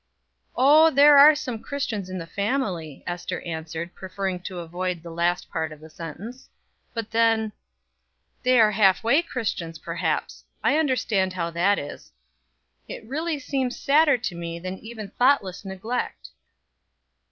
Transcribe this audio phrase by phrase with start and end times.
[0.55, 5.47] "Oh, there are some Christians in the family," Ester answered, preferring to avoid the last
[5.51, 6.49] part of the sentence;
[6.91, 7.51] "but then"
[8.43, 10.43] "They are half way Christians, perhaps.
[10.63, 12.11] I understand how that is;
[12.87, 16.29] it really seems sadder to me than even thoughtless neglect."